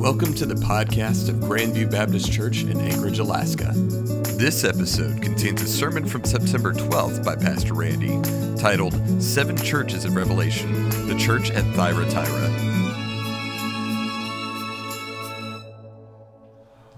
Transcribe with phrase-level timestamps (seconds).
[0.00, 3.72] Welcome to the podcast of Grandview Baptist Church in Anchorage, Alaska.
[4.38, 8.18] This episode contains a sermon from September 12th by Pastor Randy
[8.58, 12.48] titled Seven Churches of Revelation, the Church at Thyatira.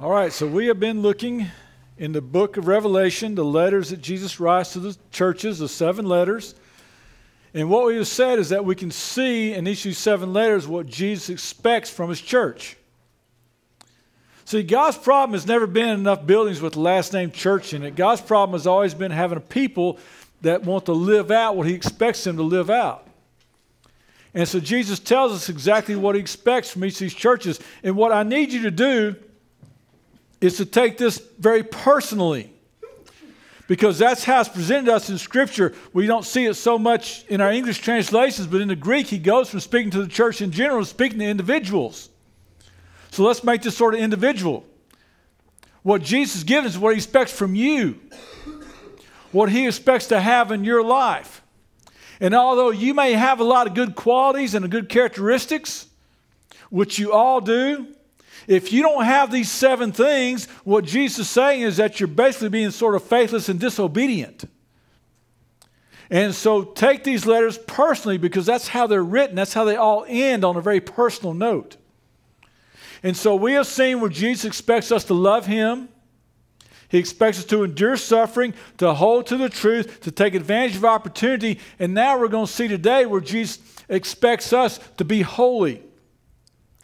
[0.01, 1.49] All right, so we have been looking
[1.99, 6.07] in the book of Revelation, the letters that Jesus writes to the churches, the seven
[6.07, 6.55] letters.
[7.53, 10.87] And what we have said is that we can see in these seven letters what
[10.87, 12.77] Jesus expects from his church.
[14.53, 17.97] See, God's problem has never been enough buildings with the last name church in it.
[17.97, 19.99] God's problem has always been having people
[20.43, 23.07] that want to live out what he expects them to live out.
[24.35, 27.61] And so Jesus tells us exactly what he expects from each of these churches.
[27.83, 29.17] And what I need you to do
[30.43, 32.53] is to take this very personally.
[33.69, 35.73] Because that's how it's presented to us in Scripture.
[35.95, 39.17] We don't see it so much in our English translations, but in the Greek, he
[39.17, 42.11] goes from speaking to the church in general to speaking to individuals.
[43.13, 44.65] So let's make this sort of individual.
[45.83, 48.01] What Jesus gives is what he expects from you,
[49.33, 51.43] what he expects to have in your life.
[52.21, 55.89] And although you may have a lot of good qualities and good characteristics,
[56.71, 57.89] which you all do,
[58.47, 62.49] if you don't have these seven things, what Jesus is saying is that you're basically
[62.49, 64.45] being sort of faithless and disobedient.
[66.09, 69.37] And so take these letters personally because that's how they're written.
[69.37, 71.77] That's how they all end on a very personal note.
[73.03, 75.89] And so we have seen where Jesus expects us to love Him.
[76.89, 80.85] He expects us to endure suffering, to hold to the truth, to take advantage of
[80.85, 81.59] opportunity.
[81.79, 85.83] And now we're going to see today where Jesus expects us to be holy.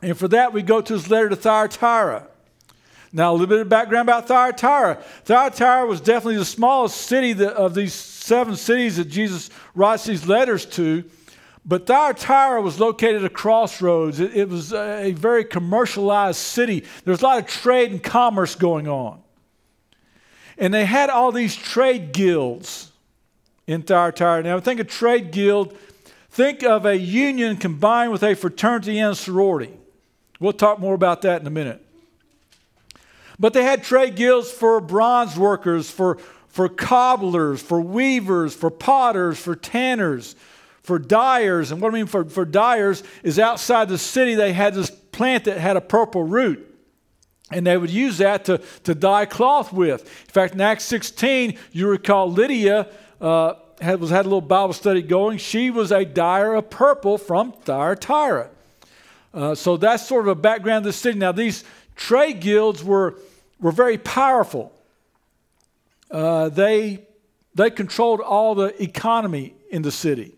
[0.01, 2.27] And for that, we go to his letter to Thyatira.
[3.13, 4.97] Now, a little bit of background about Thyatira.
[5.25, 10.67] Thyatira was definitely the smallest city of these seven cities that Jesus writes these letters
[10.67, 11.05] to.
[11.69, 14.21] But Thyatira was located at a crossroads.
[14.21, 16.85] It, it was a, a very commercialized city.
[17.05, 19.21] There's a lot of trade and commerce going on.
[20.57, 22.91] And they had all these trade guilds
[23.67, 24.43] in Thyatira.
[24.43, 25.77] Now, think of trade guild,
[26.31, 29.75] think of a union combined with a fraternity and a sorority.
[30.41, 31.85] We'll talk more about that in a minute.
[33.39, 36.17] But they had trade guilds for bronze workers, for,
[36.49, 40.35] for cobblers, for weavers, for potters, for tanners,
[40.89, 41.71] for dyers.
[41.71, 45.45] And what I mean for, for dyers is outside the city, they had this plant
[45.45, 46.65] that had a purple root.
[47.51, 50.01] And they would use that to, to dye cloth with.
[50.01, 52.89] In fact, in Acts 16, you recall Lydia
[53.21, 55.37] uh, had, was, had a little Bible study going.
[55.37, 58.49] She was a dyer of purple from Thyatira.
[59.35, 61.19] Uh, so that's sort of a background of the city.
[61.19, 61.65] Now, these
[61.97, 63.19] trade guilds were,
[63.61, 64.73] were very powerful.
[66.11, 67.07] Uh, they,
[67.55, 70.38] they controlled all the economy in the city.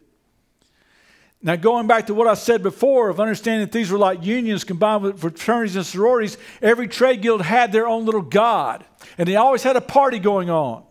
[1.42, 4.62] Now, going back to what I said before of understanding that these were like unions
[4.62, 8.84] combined with fraternities and sororities, every trade guild had their own little god,
[9.16, 10.84] and they always had a party going on.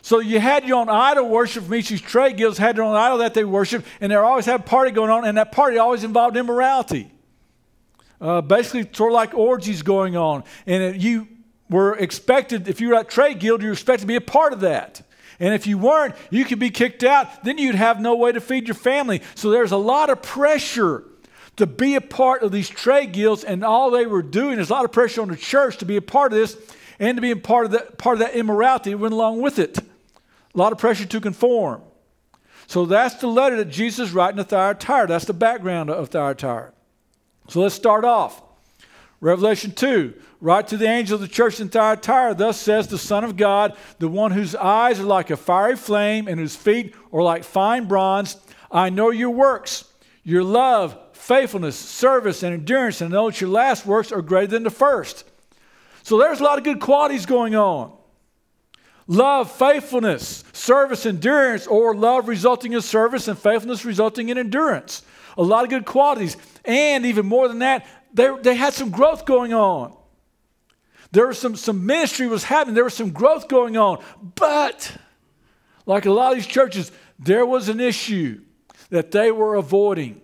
[0.00, 2.84] So you had your own idol worship from each of these trade guilds, had their
[2.84, 5.50] own idol that they worshiped, and they always had a party going on, and that
[5.52, 7.10] party always involved immorality.
[8.20, 10.44] Uh, basically, sort of like orgies going on.
[10.66, 11.26] And you
[11.68, 14.52] were expected, if you were at trade guild, you were expected to be a part
[14.52, 15.02] of that.
[15.42, 17.42] And if you weren't, you could be kicked out.
[17.42, 19.22] Then you'd have no way to feed your family.
[19.34, 21.02] So there's a lot of pressure
[21.56, 24.72] to be a part of these trade guilds, and all they were doing is a
[24.72, 26.56] lot of pressure on the church to be a part of this
[27.00, 29.58] and to be a part of that, part of that immorality that went along with
[29.58, 29.78] it.
[29.78, 29.82] A
[30.54, 31.82] lot of pressure to conform.
[32.68, 35.08] So that's the letter that Jesus writing to Thyatira.
[35.08, 36.72] That's the background of Thyatira.
[37.48, 38.40] So let's start off.
[39.22, 43.22] Revelation 2, write to the angel of the church in Thyatira, thus says the Son
[43.22, 47.22] of God, the one whose eyes are like a fiery flame and whose feet are
[47.22, 48.36] like fine bronze.
[48.68, 49.84] I know your works,
[50.24, 54.48] your love, faithfulness, service, and endurance, and I know that your last works are greater
[54.48, 55.24] than the first.
[56.02, 57.96] So there's a lot of good qualities going on.
[59.06, 65.02] Love, faithfulness, service, endurance, or love resulting in service and faithfulness resulting in endurance.
[65.38, 66.36] A lot of good qualities.
[66.64, 69.96] And even more than that, they, they had some growth going on.
[71.12, 72.74] There was some, some ministry was happening.
[72.74, 74.02] There was some growth going on.
[74.34, 74.96] But,
[75.84, 78.40] like a lot of these churches, there was an issue
[78.90, 80.20] that they were avoiding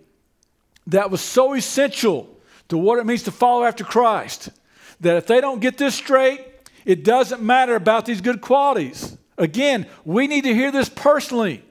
[0.87, 2.35] that was so essential
[2.69, 4.49] to what it means to follow after Christ
[4.99, 6.45] that if they don't get this straight,
[6.85, 9.17] it doesn't matter about these good qualities.
[9.37, 11.63] Again, we need to hear this personally.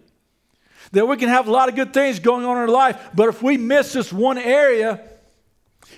[0.92, 3.28] That we can have a lot of good things going on in our life, but
[3.28, 5.00] if we miss this one area,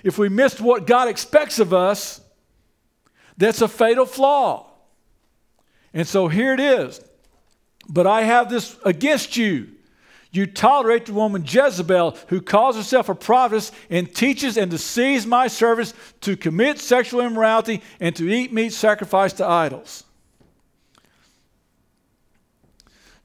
[0.03, 2.21] if we missed what God expects of us,
[3.37, 4.69] that's a fatal flaw.
[5.93, 7.01] And so here it is.
[7.89, 9.69] But I have this against you.
[10.31, 15.47] You tolerate the woman Jezebel, who calls herself a prophetess and teaches and deceives my
[15.47, 20.05] servants to commit sexual immorality and to eat meat sacrificed to idols.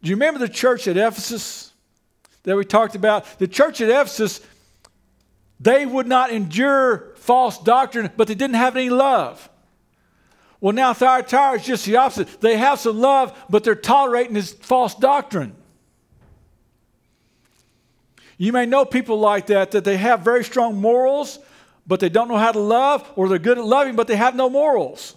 [0.03, 1.73] Do you remember the church at Ephesus
[2.43, 3.39] that we talked about?
[3.39, 4.41] The church at Ephesus,
[5.59, 9.49] they would not endure false doctrine, but they didn't have any love.
[10.61, 12.41] Well, now Thyatira is just the opposite.
[12.41, 15.55] They have some love, but they're tolerating this false doctrine.
[18.39, 21.39] You may know people like that, that they have very strong morals,
[21.87, 24.35] but they don't know how to love, or they're good at loving, but they have
[24.35, 25.17] no morals.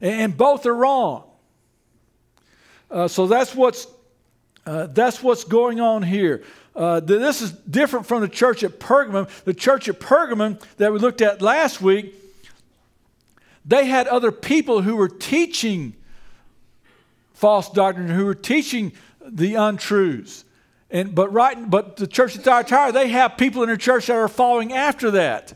[0.00, 1.24] And both are wrong.
[2.90, 3.86] Uh, so that's what's,
[4.64, 6.44] uh, that's what's going on here.
[6.76, 9.28] Uh, this is different from the church at Pergamum.
[9.44, 12.14] The church at Pergamum that we looked at last week,
[13.64, 15.94] they had other people who were teaching
[17.32, 18.92] false doctrine, who were teaching
[19.24, 20.44] the untruths.
[20.90, 24.16] And, but, right, but the church at Thyatira, they have people in their church that
[24.16, 25.54] are following after that.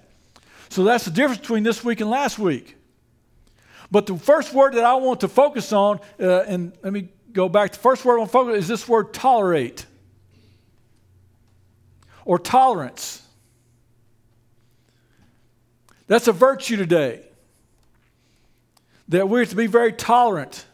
[0.71, 2.77] So that's the difference between this week and last week.
[3.91, 7.49] But the first word that I want to focus on, uh, and let me go
[7.49, 9.85] back, the first word I want to focus on is this word tolerate
[12.31, 13.27] or tolerance.
[16.07, 17.23] That's a virtue today.
[19.09, 20.65] That we're to be very tolerant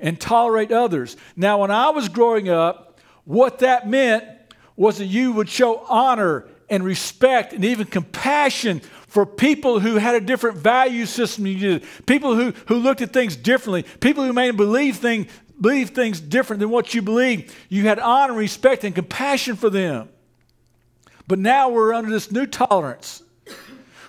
[0.00, 1.16] and tolerate others.
[1.36, 4.24] Now, when I was growing up, what that meant
[4.74, 10.16] was that you would show honor and respect and even compassion for people who had
[10.16, 14.32] a different value system you did, people who, who looked at things differently, people who
[14.32, 15.28] may believe, thing,
[15.60, 17.56] believe things different than what you believe.
[17.68, 20.08] You had honor, respect, and compassion for them.
[21.28, 23.22] But now we're under this new tolerance,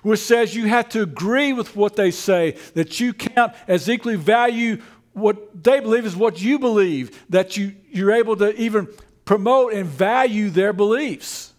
[0.04, 4.16] which says you have to agree with what they say, that you count as equally
[4.16, 4.82] value
[5.14, 8.88] what they believe is what you believe, that you, you're able to even
[9.26, 11.54] promote and value their beliefs.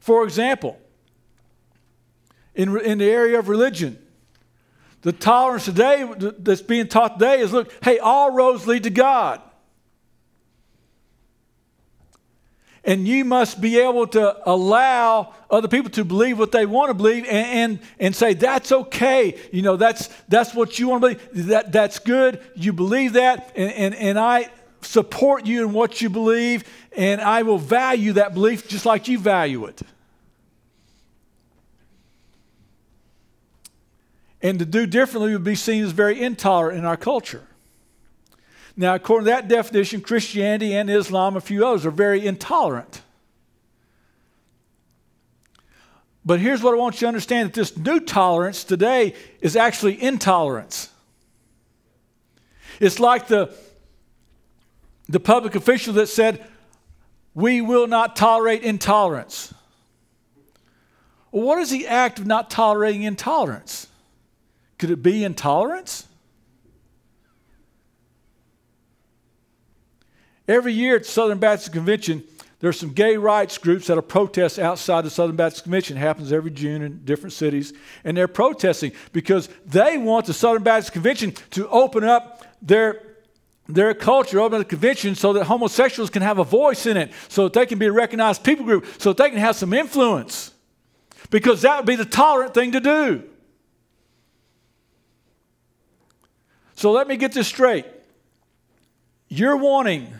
[0.00, 0.78] For example,
[2.54, 3.98] in, in the area of religion,
[5.02, 9.40] the tolerance today that's being taught today is look, hey, all roads lead to God.
[12.84, 16.94] And you must be able to allow other people to believe what they want to
[16.94, 19.40] believe and, and, and say, that's okay.
[19.52, 21.46] You know, that's, that's what you want to believe.
[21.46, 22.40] That, that's good.
[22.54, 23.52] You believe that.
[23.56, 24.50] And, and, and I,
[24.86, 26.64] support you in what you believe,
[26.96, 29.82] and I will value that belief just like you value it.
[34.42, 37.42] And to do differently would be seen as very intolerant in our culture.
[38.76, 43.02] Now, according to that definition, Christianity and Islam, a few others, are very intolerant.
[46.24, 50.02] But here's what I want you to understand that this new tolerance today is actually
[50.02, 50.90] intolerance.
[52.80, 53.54] It's like the
[55.08, 56.44] the public official that said,
[57.34, 59.52] We will not tolerate intolerance.
[61.30, 63.88] Well, what is the act of not tolerating intolerance?
[64.78, 66.06] Could it be intolerance?
[70.46, 72.22] Every year at the Southern Baptist Convention,
[72.60, 75.96] there's some gay rights groups that'll protest outside the Southern Baptist Convention.
[75.96, 77.72] It happens every June in different cities.
[78.04, 83.02] And they're protesting because they want the Southern Baptist Convention to open up their
[83.66, 87.10] their culture open up the convention so that homosexuals can have a voice in it,
[87.28, 89.72] so that they can be a recognized people group, so that they can have some
[89.72, 90.52] influence.
[91.30, 93.24] Because that would be the tolerant thing to do.
[96.74, 97.86] So let me get this straight.
[99.28, 100.12] You're wanting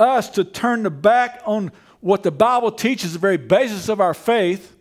[0.00, 4.14] us to turn the back on what the Bible teaches, the very basis of our
[4.14, 4.76] faith,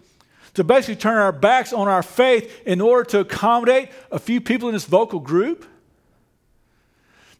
[0.54, 4.70] to basically turn our backs on our faith in order to accommodate a few people
[4.70, 5.66] in this vocal group?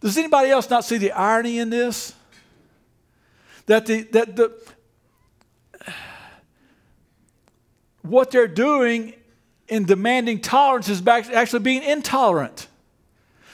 [0.02, 2.14] Does anybody else not see the irony in this?
[3.66, 4.54] That the, that the,
[8.02, 9.14] what they're doing
[9.68, 12.68] in demanding tolerance is actually being intolerant.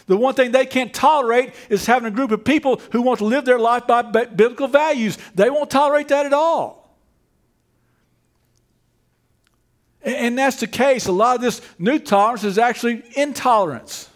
[0.08, 3.26] The one thing they can't tolerate is having a group of people who want to
[3.26, 5.18] live their life by biblical values.
[5.34, 6.86] They won't tolerate that at all.
[10.04, 11.08] And that's the case.
[11.08, 14.10] A lot of this new tolerance is actually intolerance.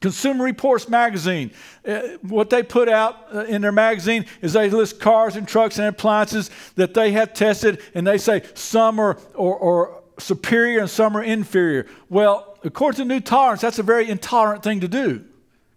[0.00, 1.50] Consumer Reports magazine,
[1.86, 5.78] uh, what they put out uh, in their magazine is they list cars and trucks
[5.78, 10.90] and appliances that they have tested, and they say some are or, or superior and
[10.90, 11.86] some are inferior.
[12.08, 15.24] Well, according to New Tolerance, that's a very intolerant thing to do,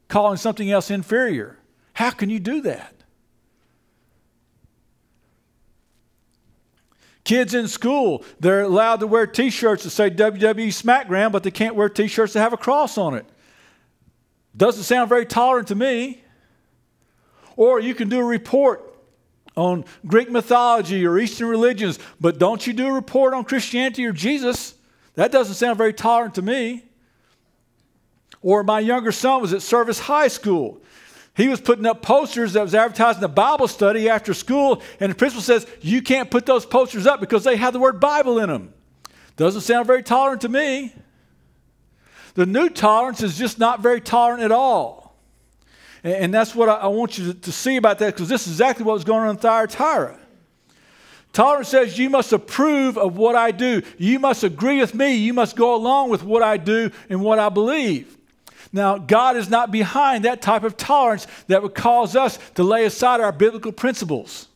[0.08, 1.58] calling something else inferior.
[1.94, 2.96] How can you do that?
[7.24, 11.52] Kids in school, they're allowed to wear t shirts that say WWE SmackDown, but they
[11.52, 13.26] can't wear t shirts that have a cross on it.
[14.58, 16.22] Doesn't sound very tolerant to me.
[17.56, 18.88] Or you can do a report
[19.56, 24.12] on Greek mythology or Eastern religions, but don't you do a report on Christianity or
[24.12, 24.74] Jesus?
[25.16, 26.86] That doesn't sound very tolerant to me.
[28.42, 30.82] Or my younger son was at Service High School.
[31.36, 35.16] He was putting up posters that was advertising a Bible study after school, and the
[35.16, 38.50] principal says, You can't put those posters up because they have the word Bible in
[38.50, 38.74] them.
[39.38, 40.94] Doesn't sound very tolerant to me.
[42.34, 45.16] The new tolerance is just not very tolerant at all.
[46.04, 48.84] And, that's what I, want you to, to see about that because this is exactly
[48.84, 50.18] what was going on in Thyatira.
[51.34, 53.82] Tolerance says you must approve of what I do.
[53.98, 55.16] You must agree with me.
[55.16, 58.18] You must go along with what I do and what I believe.
[58.74, 62.86] Now, God is not behind that type of tolerance that would cause us to lay
[62.86, 64.48] aside our biblical principles.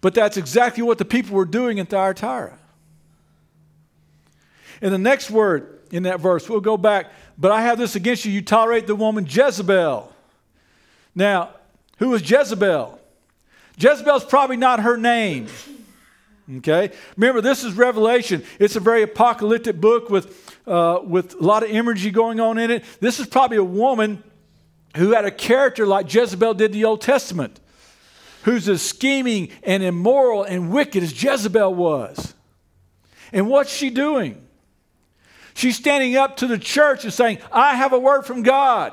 [0.00, 2.58] But that's exactly what the people were doing in Thyatira.
[4.80, 8.24] In the next word in that verse, we'll go back, but I have this against
[8.24, 8.32] you.
[8.32, 10.12] You tolerate the woman Jezebel.
[11.14, 11.50] Now,
[11.98, 12.98] who was Jezebel?
[13.78, 15.46] Jezebel's probably not her name.
[16.58, 16.90] Okay?
[17.16, 18.44] Remember, this is Revelation.
[18.58, 22.70] It's a very apocalyptic book with, uh, with a lot of imagery going on in
[22.70, 22.84] it.
[23.00, 24.22] This is probably a woman
[24.96, 27.60] who had a character like Jezebel did in the Old Testament,
[28.42, 32.34] who's as scheming and immoral and wicked as Jezebel was.
[33.32, 34.46] And what's she doing?
[35.54, 38.92] She's standing up to the church and saying, I have a word from God.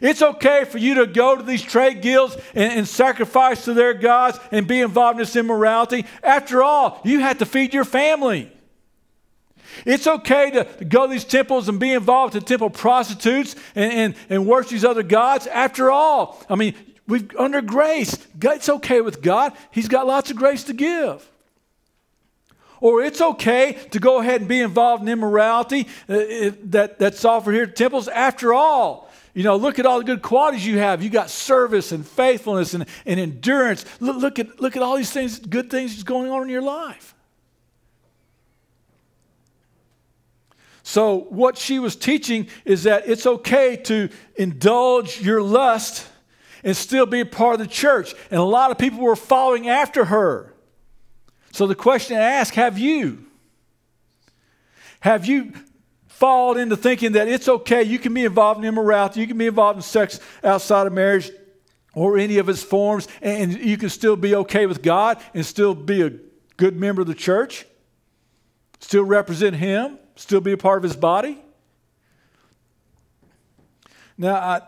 [0.00, 3.94] It's okay for you to go to these trade guilds and, and, sacrifice to their
[3.94, 6.06] gods and be involved in this immorality.
[6.22, 8.50] After all, you have to feed your family.
[9.84, 14.14] It's okay to go to these temples and be involved in temple prostitutes and, and,
[14.30, 15.46] and worship these other gods.
[15.46, 16.74] After all, I mean,
[17.06, 18.16] we've under grace.
[18.40, 19.52] It's okay with God.
[19.70, 21.28] He's got lots of grace to give.
[22.80, 27.52] Or it's okay to go ahead and be involved in immorality uh, that, that's offered
[27.52, 28.06] here at temples.
[28.08, 29.05] After all,
[29.36, 31.02] you know, look at all the good qualities you have.
[31.02, 33.84] You got service and faithfulness and, and endurance.
[34.00, 36.62] Look, look, at, look at all these things, good things that's going on in your
[36.62, 37.14] life.
[40.82, 46.06] So, what she was teaching is that it's okay to indulge your lust
[46.64, 48.14] and still be a part of the church.
[48.30, 50.54] And a lot of people were following after her.
[51.52, 53.26] So, the question I ask have you?
[55.00, 55.52] Have you
[56.16, 59.46] fall into thinking that it's okay, you can be involved in immorality, you can be
[59.46, 61.30] involved in sex outside of marriage
[61.94, 65.74] or any of its forms, and you can still be okay with God and still
[65.74, 66.10] be a
[66.56, 67.66] good member of the church,
[68.80, 71.38] still represent Him, still be a part of His body.
[74.16, 74.62] Now, I,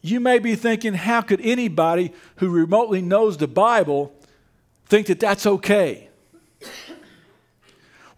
[0.00, 4.14] you may be thinking, how could anybody who remotely knows the Bible
[4.86, 6.09] think that that's okay?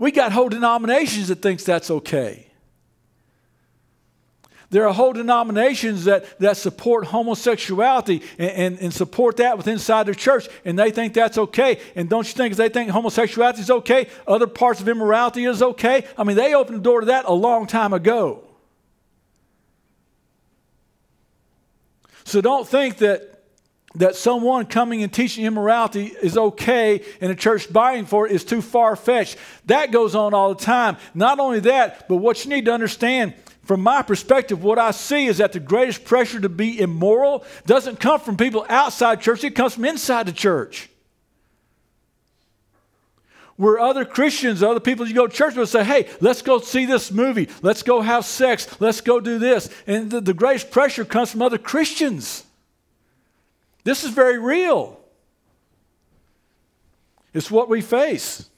[0.02, 2.48] We got whole denominations that thinks that's okay.
[4.70, 10.06] There are whole denominations that, that support homosexuality and, and, and, support that within inside
[10.06, 11.78] their church, and they think that's okay.
[11.94, 15.62] And don't you think if they think homosexuality is okay, other parts of immorality is
[15.62, 16.04] okay?
[16.18, 18.42] I mean, they opened the door to that a long time ago.
[22.24, 23.41] So don't think that
[23.94, 28.44] that someone coming and teaching immorality is okay and a church buying for it is
[28.44, 29.36] too far fetched.
[29.66, 30.96] That goes on all the time.
[31.14, 33.34] Not only that, but what you need to understand
[33.64, 38.00] from my perspective, what I see is that the greatest pressure to be immoral doesn't
[38.00, 40.88] come from people outside church, it comes from inside the church.
[43.56, 46.86] Where other Christians, other people you go to church will say, hey, let's go see
[46.86, 49.68] this movie, let's go have sex, let's go do this.
[49.86, 52.44] And the, the greatest pressure comes from other Christians.
[53.84, 55.00] This is very real.
[57.34, 58.48] It's what we face.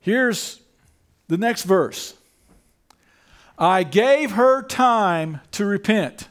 [0.00, 0.60] Here's
[1.28, 2.14] the next verse
[3.58, 6.28] I gave her time to repent,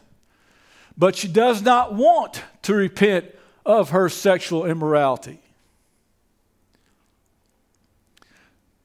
[0.98, 3.26] but she does not want to repent
[3.66, 5.40] of her sexual immorality.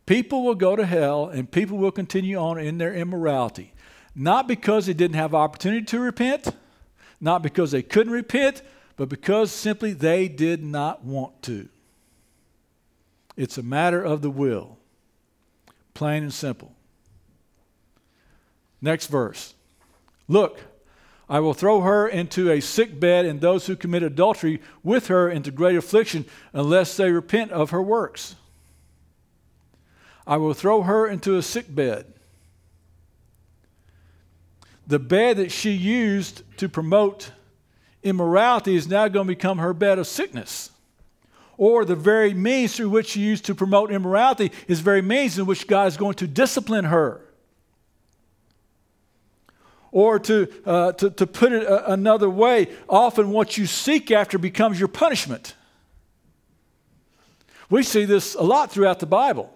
[0.06, 3.71] People will go to hell and people will continue on in their immorality.
[4.14, 6.48] Not because they didn't have opportunity to repent,
[7.20, 8.62] not because they couldn't repent,
[8.96, 11.68] but because simply they did not want to.
[13.36, 14.78] It's a matter of the will,
[15.94, 16.74] plain and simple.
[18.82, 19.54] Next verse.
[20.28, 20.60] Look,
[21.28, 25.30] I will throw her into a sick bed, and those who commit adultery with her
[25.30, 28.36] into great affliction, unless they repent of her works.
[30.26, 32.12] I will throw her into a sick bed
[34.92, 37.30] the bed that she used to promote
[38.02, 40.70] immorality is now going to become her bed of sickness.
[41.56, 45.46] or the very means through which she used to promote immorality is very means in
[45.46, 47.22] which God is going to discipline her.
[49.92, 54.36] Or to, uh, to, to put it a, another way, often what you seek after
[54.36, 55.54] becomes your punishment.
[57.70, 59.50] We see this a lot throughout the Bible.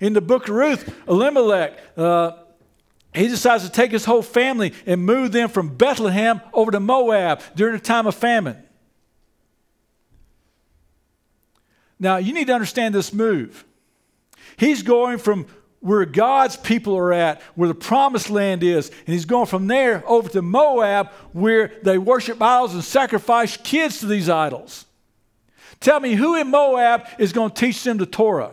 [0.00, 2.41] In the book of Ruth, Elimelech, uh,
[3.14, 7.40] he decides to take his whole family and move them from Bethlehem over to Moab
[7.54, 8.56] during a time of famine.
[11.98, 13.64] Now, you need to understand this move.
[14.56, 15.46] He's going from
[15.80, 20.02] where God's people are at, where the promised land is, and he's going from there
[20.06, 24.86] over to Moab, where they worship idols and sacrifice kids to these idols.
[25.80, 28.52] Tell me, who in Moab is going to teach them the Torah?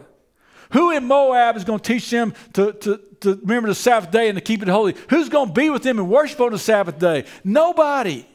[0.71, 4.29] Who in Moab is going to teach them to, to, to remember the Sabbath day
[4.29, 4.95] and to keep it holy?
[5.09, 7.25] Who's going to be with them and worship on the Sabbath day?
[7.43, 8.25] Nobody.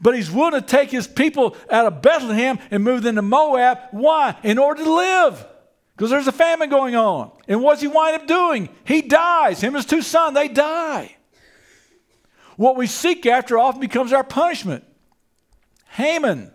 [0.00, 3.78] But he's willing to take his people out of Bethlehem and move them to Moab.
[3.90, 4.36] Why?
[4.42, 5.46] In order to live.
[5.96, 7.30] Because there's a famine going on.
[7.46, 8.70] And what's he wind up doing?
[8.84, 9.60] He dies.
[9.60, 11.14] Him and his two sons, they die.
[12.56, 14.84] What we seek after often becomes our punishment.
[15.90, 16.52] Haman.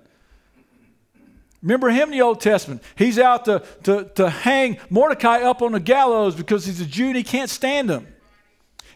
[1.66, 2.84] Remember him in the Old Testament.
[2.96, 7.08] He's out to, to, to hang Mordecai up on the gallows because he's a Jew
[7.08, 8.06] and he can't stand him.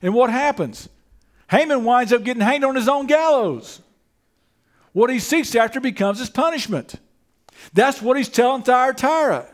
[0.03, 0.87] And what happens?
[1.49, 3.81] Haman winds up getting hanged on his own gallows.
[4.93, 6.93] What he seeks after becomes his punishment.
[7.73, 9.47] That's what he's telling Thyatira.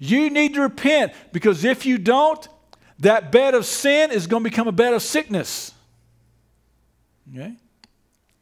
[0.00, 2.48] You need to repent because if you don't,
[2.98, 5.72] that bed of sin is going to become a bed of sickness.
[7.32, 7.54] Okay?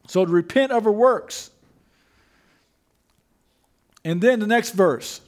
[0.06, 1.50] So to repent of her works.
[4.04, 5.20] And then the next verse.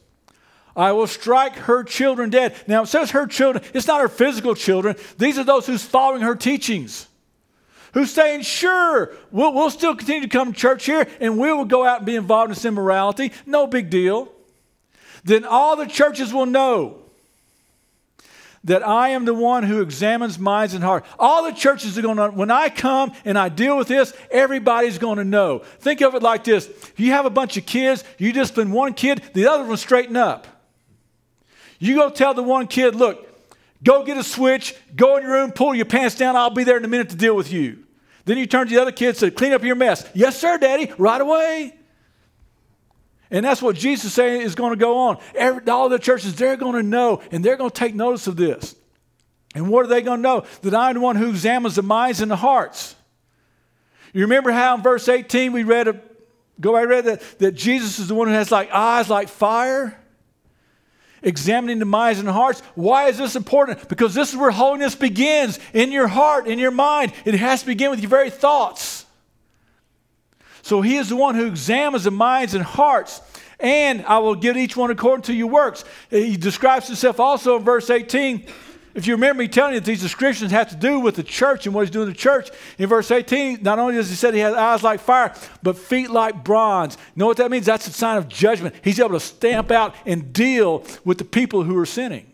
[0.77, 2.55] I will strike her children dead.
[2.67, 4.97] Now it says her children, it's not her physical children.
[5.17, 7.09] These are those who's following her teachings
[7.97, 11.65] who's saying, sure, we'll, we'll still continue to come to church here and we will
[11.65, 13.33] go out and be involved in this immorality.
[13.47, 14.31] No big deal.
[15.25, 17.06] Then all the churches will know
[18.67, 21.09] that I am the one who examines minds and hearts.
[21.19, 24.99] All the churches are going to, when I come and I deal with this, everybody's
[24.99, 25.61] going to know.
[25.79, 28.95] Think of it like this if you have a bunch of kids, you discipline one
[28.95, 30.47] kid, the other one straighten up.
[31.79, 33.27] You go tell the one kid, look,
[33.85, 36.77] go get a switch, go in your room, pull your pants down, I'll be there
[36.77, 37.85] in a minute to deal with you.
[38.25, 40.09] Then you turn to the other kids and say, Clean up your mess.
[40.13, 41.77] Yes, sir, Daddy, right away.
[43.31, 45.19] And that's what Jesus is saying is going to go on.
[45.35, 48.37] Every, all the churches, they're going to know and they're going to take notice of
[48.37, 48.77] this.
[49.55, 50.47] And what are they going to know?
[50.63, 52.95] That I'm the one who examines the minds and the hearts.
[54.13, 56.01] You remember how in verse 18 we read, a,
[56.61, 59.99] go I read that, that Jesus is the one who has like eyes like fire?
[61.23, 62.61] examining the minds and hearts.
[62.75, 63.89] Why is this important?
[63.89, 67.13] Because this is where holiness begins in your heart, in your mind.
[67.25, 69.06] It has to begin with your very thoughts.
[70.67, 73.21] So he is the one who examines the minds and hearts.
[73.61, 75.85] And I will give each one according to your works.
[76.11, 78.45] He describes himself also in verse 18
[78.97, 81.67] if you remember me telling you that these descriptions have to do with the church
[81.67, 82.49] and what he's doing in the church,
[82.79, 86.11] in verse 18, not only does he say he has eyes like fire, but feet
[86.11, 86.97] like bronze.
[87.15, 87.67] You know what that means?
[87.67, 88.75] That's a sign of judgment.
[88.83, 92.33] He's able to stamp out and deal with the people who are sinning.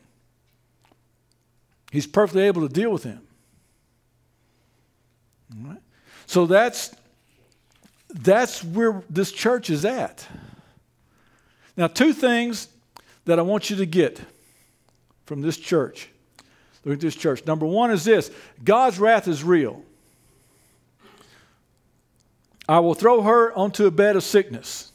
[1.90, 3.26] He's perfectly able to deal with them.
[6.26, 6.94] So that's
[8.14, 10.26] that's where this church is at.
[11.76, 12.68] Now, two things
[13.24, 14.20] that I want you to get
[15.24, 16.08] from this church.
[16.84, 17.46] Look at this church.
[17.46, 18.30] Number one is this
[18.62, 19.82] God's wrath is real.
[22.68, 24.92] I will throw her onto a bed of sickness.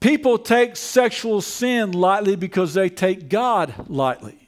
[0.00, 4.45] People take sexual sin lightly because they take God lightly.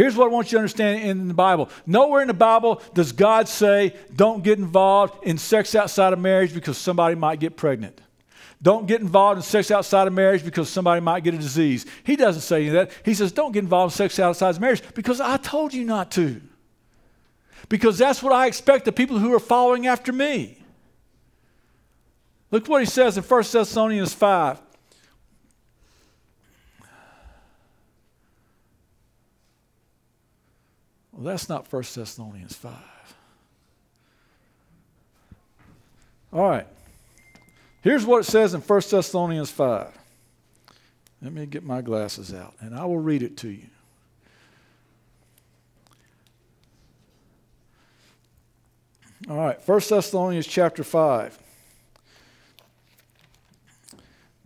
[0.00, 1.68] Here's what I want you to understand in the Bible.
[1.84, 6.54] Nowhere in the Bible does God say, don't get involved in sex outside of marriage
[6.54, 8.00] because somebody might get pregnant.
[8.62, 11.84] Don't get involved in sex outside of marriage because somebody might get a disease.
[12.02, 12.92] He doesn't say that.
[13.04, 16.10] He says, don't get involved in sex outside of marriage because I told you not
[16.12, 16.40] to.
[17.68, 20.62] Because that's what I expect the people who are following after me.
[22.50, 24.62] Look what he says in 1 Thessalonians 5.
[31.20, 32.72] Well, that's not 1 Thessalonians 5.
[36.32, 36.66] All right.
[37.82, 39.98] Here's what it says in 1 Thessalonians 5.
[41.20, 43.66] Let me get my glasses out, and I will read it to you.
[49.28, 51.38] All right, 1 Thessalonians chapter 5,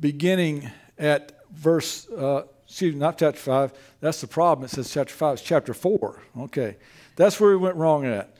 [0.00, 2.42] beginning at verse, uh,
[2.74, 3.72] excuse me, not chapter 5.
[4.00, 4.64] That's the problem.
[4.64, 6.20] It says chapter 5, it's chapter 4.
[6.40, 6.76] Okay,
[7.14, 8.36] that's where we went wrong at.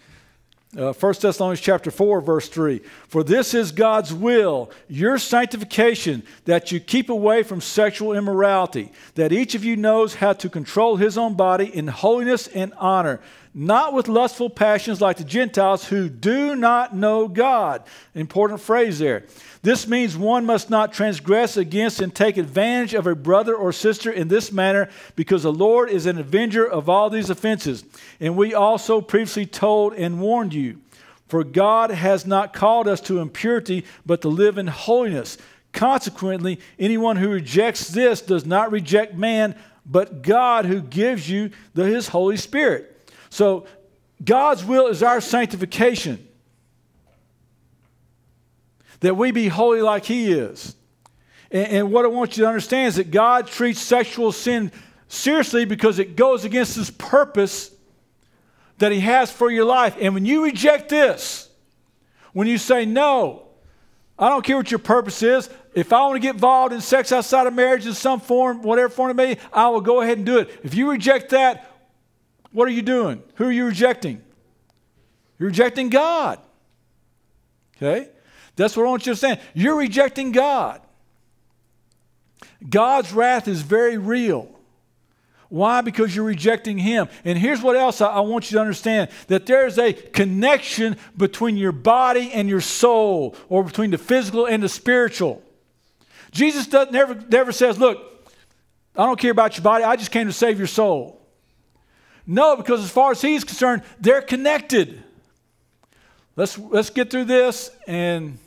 [0.77, 2.81] Uh, 1 Thessalonians chapter 4, verse 3.
[3.07, 9.33] For this is God's will, your sanctification, that you keep away from sexual immorality, that
[9.33, 13.20] each of you knows how to control his own body in holiness and honor,
[13.54, 17.84] not with lustful passions like the Gentiles who do not know God.
[18.14, 19.24] Important phrase there.
[19.62, 24.10] This means one must not transgress against and take advantage of a brother or sister
[24.10, 27.84] in this manner, because the Lord is an avenger of all these offenses.
[28.18, 30.80] And we also previously told and warned you.
[31.28, 35.38] For God has not called us to impurity, but to live in holiness.
[35.72, 41.84] Consequently, anyone who rejects this does not reject man, but God who gives you the,
[41.84, 42.93] his Holy Spirit.
[43.35, 43.66] So,
[44.25, 46.25] God's will is our sanctification
[49.01, 50.77] that we be holy like He is.
[51.51, 54.70] And, and, what I want you to understand is that God treats sexual sin
[55.09, 57.73] seriously because it goes against His purpose
[58.79, 59.97] that He has for your life.
[60.01, 61.51] And when you reject this,
[62.35, 63.49] when you say, No,
[64.16, 67.11] I don't care what your purpose is, if I want to get involved in sex
[67.11, 70.18] outside of marriage in some form, whatever form it may be, I will go ahead
[70.18, 70.61] and do it.
[70.62, 71.73] If you reject that,
[72.54, 73.20] what are you doing?
[73.34, 74.22] Who are you rejecting?
[75.40, 76.38] You're rejecting God.
[77.76, 78.08] Okay?
[78.54, 79.40] That's what I want you to understand.
[79.54, 80.80] You're rejecting God.
[82.66, 84.48] God's wrath is very real.
[85.48, 85.80] Why?
[85.80, 87.08] Because you're rejecting Him.
[87.24, 91.72] And here's what else I, want you to understand that there's a connection between your
[91.72, 95.42] body and your soul, or between the physical and the spiritual.
[96.30, 97.98] Jesus never, never says, Look,
[98.96, 101.20] I don't care about your body, I just came to save your soul.
[102.26, 105.02] No, because as far as He's concerned, they're connected.
[106.37, 108.38] Let's, let's get through this and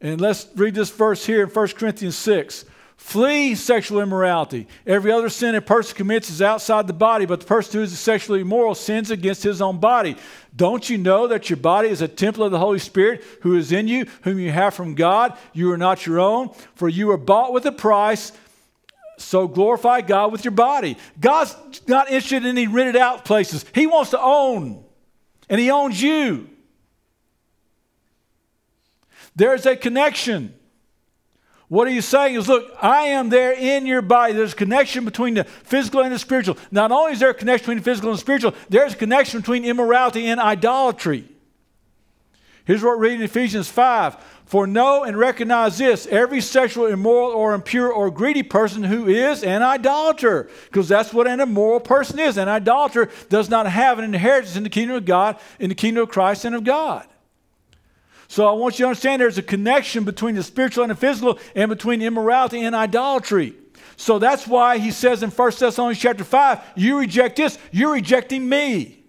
[0.00, 2.64] And let's read this verse here in 1 Corinthians 6.
[2.96, 4.66] Flee sexual immorality.
[4.86, 7.98] Every other sin a person commits is outside the body, but the person who is
[7.98, 10.16] sexually immoral sins against his own body.
[10.54, 13.72] Don't you know that your body is a temple of the Holy Spirit who is
[13.72, 15.36] in you, whom you have from God?
[15.52, 18.32] You are not your own, for you were bought with a price.
[19.20, 20.96] So glorify God with your body.
[21.20, 21.54] God's
[21.86, 23.64] not interested in any rented out places.
[23.74, 24.84] He wants to own,
[25.48, 26.48] and He owns you.
[29.36, 30.54] There's a connection.
[31.68, 34.32] What are you saying is, look, I am there in your body.
[34.32, 36.56] There's a connection between the physical and the spiritual.
[36.72, 39.40] Not only is there a connection between the physical and the spiritual, there's a connection
[39.40, 41.28] between immorality and idolatry.
[42.70, 44.14] Here's what we're reading in Ephesians 5.
[44.44, 49.42] For know and recognize this every sexual, immoral, or impure, or greedy person who is
[49.42, 52.36] an idolater, because that's what an immoral person is.
[52.36, 56.04] An idolater does not have an inheritance in the kingdom of God, in the kingdom
[56.04, 57.08] of Christ and of God.
[58.28, 61.40] So I want you to understand there's a connection between the spiritual and the physical
[61.56, 63.54] and between immorality and idolatry.
[63.96, 68.48] So that's why he says in 1 Thessalonians chapter 5, you reject this, you're rejecting
[68.48, 68.99] me.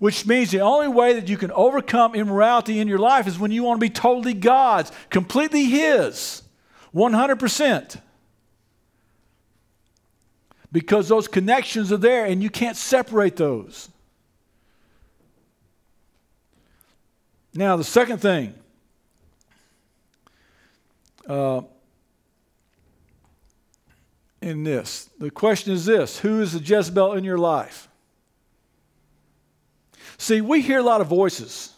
[0.00, 3.50] Which means the only way that you can overcome immorality in your life is when
[3.50, 6.42] you want to be totally God's, completely His,
[6.94, 8.00] 100%.
[10.72, 13.90] Because those connections are there and you can't separate those.
[17.52, 18.54] Now, the second thing
[21.26, 21.60] uh,
[24.40, 27.89] in this, the question is this Who is the Jezebel in your life?
[30.20, 31.72] See, we hear a lot of voices.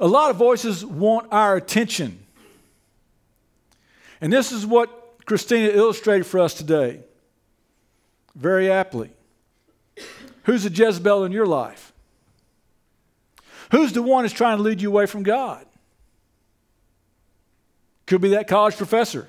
[0.00, 2.18] A lot of voices want our attention.
[4.22, 7.00] And this is what Christina illustrated for us today,
[8.34, 9.10] very aptly.
[10.44, 11.92] Who's the Jezebel in your life?
[13.70, 15.66] Who's the one that's trying to lead you away from God?
[18.06, 19.28] Could be that college professor.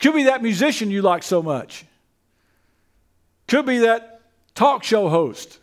[0.00, 1.86] Could be that musician you like so much.
[3.46, 4.22] Could be that
[4.56, 5.60] talk show host.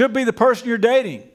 [0.00, 1.28] Could be the person you're dating.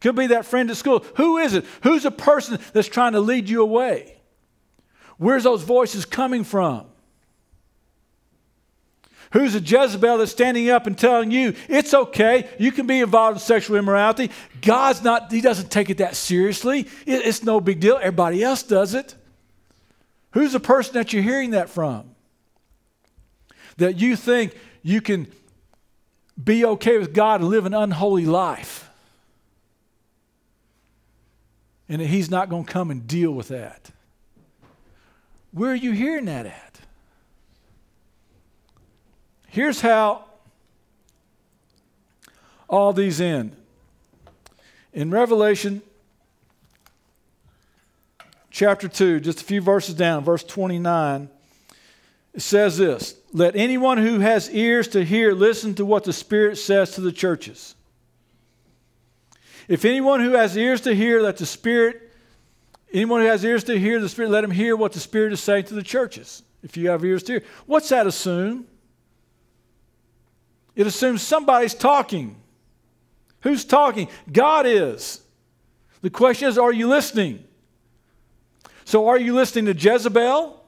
[0.00, 1.04] Could be that friend at school.
[1.16, 1.64] Who is it?
[1.82, 4.20] Who's the person that's trying to lead you away?
[5.16, 6.86] Where's those voices coming from?
[9.32, 13.38] Who's a Jezebel that's standing up and telling you it's okay, you can be involved
[13.38, 14.30] in sexual immorality.
[14.62, 16.86] God's not, He doesn't take it that seriously.
[17.06, 17.96] it's no big deal.
[17.96, 19.16] Everybody else does it.
[20.30, 22.14] Who's the person that you're hearing that from?
[23.78, 25.26] That you think you can
[26.42, 28.88] be okay with God and live an unholy life.
[31.88, 33.90] And that He's not going to come and deal with that.
[35.52, 36.80] Where are you hearing that at?
[39.48, 40.24] Here's how
[42.68, 43.56] all these end.
[44.92, 45.82] In Revelation
[48.50, 51.28] chapter 2, just a few verses down, verse 29,
[52.34, 56.56] It says this Let anyone who has ears to hear listen to what the Spirit
[56.56, 57.74] says to the churches.
[59.68, 62.12] If anyone who has ears to hear, let the Spirit,
[62.92, 65.40] anyone who has ears to hear the Spirit, let him hear what the Spirit is
[65.40, 66.42] saying to the churches.
[66.62, 67.44] If you have ears to hear.
[67.66, 68.66] What's that assume?
[70.74, 72.36] It assumes somebody's talking.
[73.42, 74.08] Who's talking?
[74.30, 75.22] God is.
[76.02, 77.44] The question is, are you listening?
[78.84, 80.59] So, are you listening to Jezebel?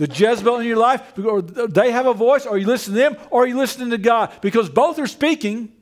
[0.00, 2.46] The Jezebel in your life, or they have a voice?
[2.46, 4.32] Are you listening to them, or are you listening to God?
[4.40, 5.72] Because both are speaking.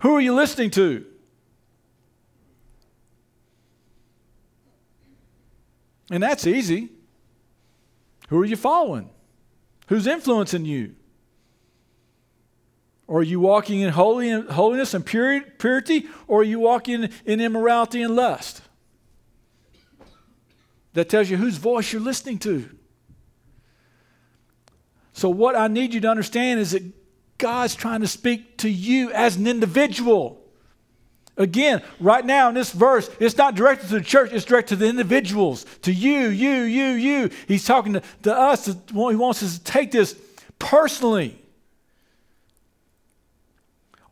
[0.00, 1.06] Who are you listening to?
[6.10, 6.90] And that's easy.
[8.28, 9.08] Who are you following?
[9.86, 10.96] Who's influencing you?
[13.06, 18.14] Or are you walking in holiness and purity, or are you walking in immorality and
[18.14, 18.60] lust?
[20.94, 22.68] That tells you whose voice you're listening to.
[25.12, 26.82] So, what I need you to understand is that
[27.38, 30.40] God's trying to speak to you as an individual.
[31.36, 34.76] Again, right now in this verse, it's not directed to the church, it's directed to
[34.76, 37.30] the individuals, to you, you, you, you.
[37.48, 38.66] He's talking to, to us.
[38.66, 40.18] He wants us to take this
[40.58, 41.40] personally.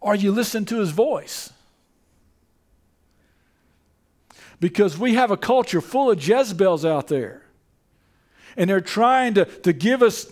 [0.00, 1.52] Are you listening to his voice?
[4.60, 7.42] Because we have a culture full of Jezebels out there.
[8.56, 10.26] And they're trying to, to give us,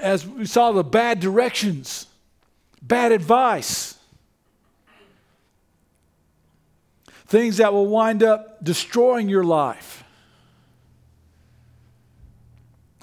[0.00, 2.06] as we saw, the bad directions,
[2.82, 3.96] bad advice,
[7.26, 10.04] things that will wind up destroying your life.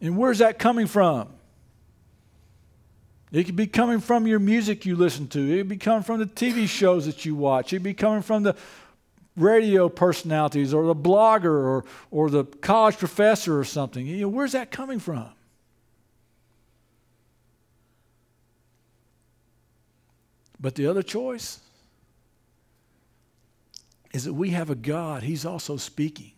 [0.01, 1.29] And where's that coming from?
[3.31, 5.53] It could be coming from your music you listen to.
[5.53, 7.71] It could be coming from the TV shows that you watch.
[7.71, 8.55] It could be coming from the
[9.39, 14.05] radio personalities or the blogger or, or the college professor or something.
[14.05, 15.29] You know, where's that coming from?
[20.59, 21.59] But the other choice
[24.11, 26.31] is that we have a God, He's also speaking.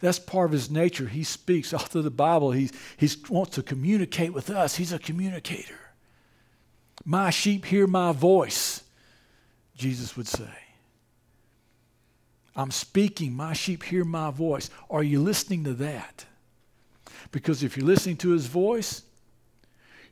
[0.00, 1.08] That's part of His nature.
[1.08, 2.52] He speaks all through the Bible.
[2.52, 2.70] He
[3.28, 5.78] wants to communicate with us, He's a communicator.
[7.04, 8.82] My sheep hear my voice,
[9.76, 10.67] Jesus would say.
[12.58, 14.68] I'm speaking, my sheep hear my voice.
[14.90, 16.26] Are you listening to that?
[17.30, 19.02] Because if you're listening to his voice,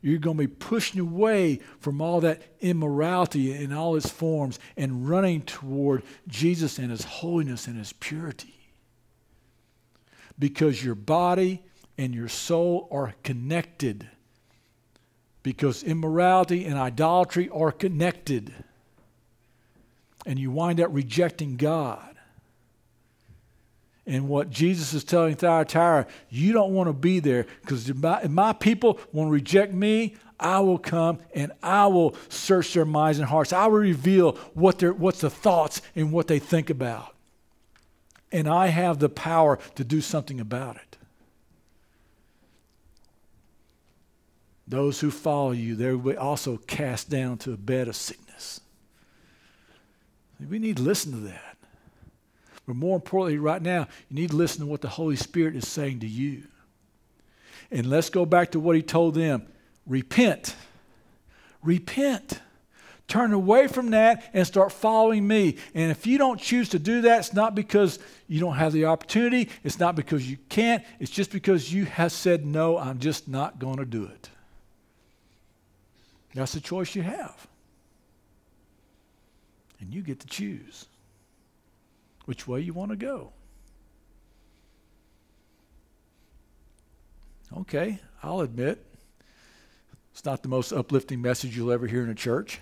[0.01, 5.09] you're going to be pushing away from all that immorality in all its forms and
[5.09, 8.55] running toward Jesus and his holiness and his purity.
[10.39, 11.63] Because your body
[11.97, 14.07] and your soul are connected
[15.47, 18.53] because immorality and idolatry are connected.
[20.25, 22.16] And you wind up rejecting God.
[24.07, 28.21] And what Jesus is telling Thyatira, you don't want to be there because if my,
[28.21, 32.85] if my people want to reject me, I will come and I will search their
[32.85, 33.51] minds and hearts.
[33.51, 37.15] I will reveal what their, what's the thoughts and what they think about.
[38.31, 40.97] And I have the power to do something about it.
[44.69, 48.61] Those who follow you, they will also cast down to a bed of sickness.
[50.45, 51.46] We need to listen to that.
[52.67, 55.67] But more importantly, right now, you need to listen to what the Holy Spirit is
[55.67, 56.43] saying to you.
[57.71, 59.47] And let's go back to what he told them
[59.87, 60.53] repent.
[61.63, 62.41] Repent.
[63.07, 65.55] Turn away from that and start following me.
[65.73, 68.83] And if you don't choose to do that, it's not because you don't have the
[68.83, 73.29] opportunity, it's not because you can't, it's just because you have said, No, I'm just
[73.29, 74.29] not going to do it.
[76.35, 77.47] That's the choice you have.
[79.79, 80.85] And you get to choose
[82.27, 83.31] which way you want to go.
[87.55, 88.85] Okay, I'll admit
[90.11, 92.59] it's not the most uplifting message you'll ever hear in a church,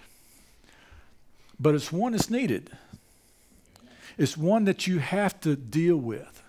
[1.59, 2.69] but it's one that's needed.
[4.19, 6.43] It's one that you have to deal with.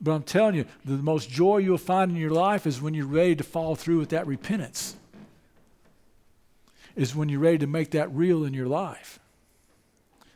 [0.00, 3.06] But I'm telling you, the most joy you'll find in your life is when you're
[3.06, 4.96] ready to follow through with that repentance
[6.96, 9.20] is when you're ready to make that real in your life.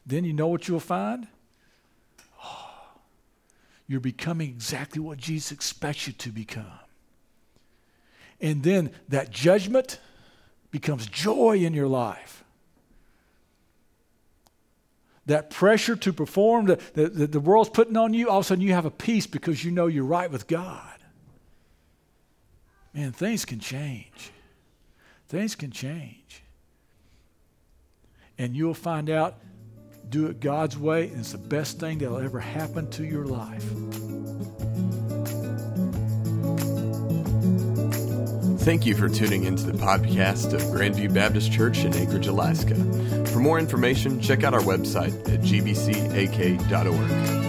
[0.06, 1.26] Then you know what you'll find?
[3.90, 6.78] You're becoming exactly what Jesus expects you to become.
[8.40, 9.98] And then that judgment
[10.70, 12.44] becomes joy in your life.
[15.26, 18.62] That pressure to perform that the, the world's putting on you, all of a sudden
[18.62, 20.98] you have a peace because you know you're right with God.
[22.94, 24.30] Man, things can change.
[25.26, 26.44] Things can change
[28.40, 29.34] and you'll find out
[30.10, 33.62] do it God's way, and it's the best thing that'll ever happen to your life.
[38.64, 42.74] Thank you for tuning into the podcast of Grandview Baptist Church in Anchorage, Alaska.
[43.26, 47.39] For more information, check out our website at gbcak.org.